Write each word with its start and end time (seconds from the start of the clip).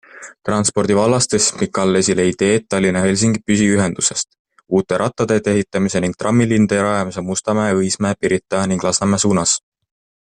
Transpordi 0.47 0.95
vallas 0.99 1.27
tõstis 1.33 1.49
Michal 1.59 1.99
esile 1.99 2.25
ideed 2.29 2.65
Tallinna-Helsingi 2.73 3.41
püsiühendusest, 3.51 4.29
uute 4.79 4.99
rattateede 5.03 5.55
ehitamise 5.59 6.03
ning 6.07 6.17
trammiliinide 6.23 6.83
rajamise 6.87 7.25
Mustamäe, 7.31 7.77
Õismäe, 7.83 8.21
Pirita 8.25 8.65
ning 8.73 8.89
Lasnamäe 8.91 9.25
suunas. 9.29 9.59